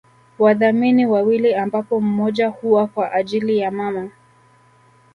Wadhamini 0.39 1.05
wawili 1.05 1.55
ambapo 1.55 2.01
mmoja 2.01 2.47
huwa 2.47 2.87
kwa 2.87 3.11
ajili 3.11 3.57
ya 3.57 3.71
mama 3.71 4.09